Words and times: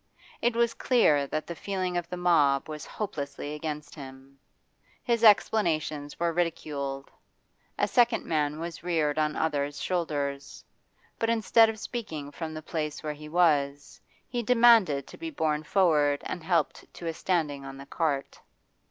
It 0.41 0.55
was 0.55 0.73
clear 0.73 1.27
that 1.27 1.45
the 1.45 1.53
feeling 1.53 1.95
of 1.95 2.09
the 2.09 2.17
mob 2.17 2.67
was 2.67 2.87
hopelessly 2.87 3.53
against 3.53 3.93
him; 3.93 4.39
his 5.03 5.23
explanations 5.23 6.19
were 6.19 6.33
ridiculed. 6.33 7.11
A 7.77 7.87
second 7.87 8.25
man 8.25 8.59
was 8.59 8.81
reared 8.81 9.19
on 9.19 9.35
others' 9.35 9.79
shoulders; 9.79 10.65
but 11.19 11.29
instead 11.29 11.69
of 11.69 11.77
speaking 11.77 12.31
from 12.31 12.55
the 12.55 12.63
place 12.63 13.03
where 13.03 13.13
he 13.13 13.29
was, 13.29 14.01
he 14.27 14.41
demanded 14.41 15.05
to 15.05 15.19
be 15.19 15.29
borne 15.29 15.61
forward 15.61 16.23
and 16.25 16.43
helped 16.43 16.91
to 16.95 17.05
a 17.05 17.13
standing 17.13 17.63
on 17.63 17.77
the 17.77 17.85
cart. 17.85 18.41